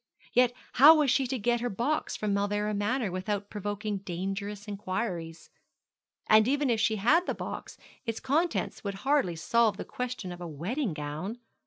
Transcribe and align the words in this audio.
Yet 0.33 0.53
how 0.73 0.95
was 0.95 1.11
she 1.11 1.27
to 1.27 1.37
get 1.37 1.61
her 1.61 1.69
box 1.69 2.15
from 2.17 2.33
Mauleverer 2.33 2.73
Manor 2.75 3.11
without 3.11 3.51
provoking 3.51 3.99
dangerous 3.99 4.67
inquiries? 4.67 5.51
And 6.27 6.47
even 6.47 6.71
if 6.71 6.79
she 6.79 6.95
had 6.95 7.27
the 7.27 7.35
box 7.35 7.77
its 8.03 8.19
contents 8.19 8.83
would 8.83 8.95
hardly 9.05 9.35
solve 9.35 9.77
the 9.77 9.85
question 9.85 10.31
of 10.31 10.41
a 10.41 10.47
wedding 10.47 10.95
gown. 10.95 11.37